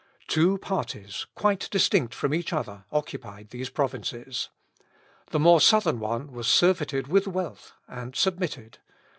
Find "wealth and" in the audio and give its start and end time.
7.27-8.15